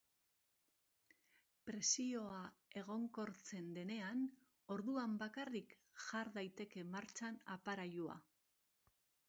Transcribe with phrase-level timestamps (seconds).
[1.69, 2.39] Presioa
[2.81, 4.25] egonkortzen denean,
[4.79, 5.77] orduan bakarrik,
[6.09, 8.21] jar daiteke martxan aparailua.